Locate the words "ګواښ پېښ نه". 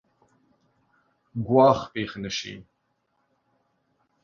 1.47-2.31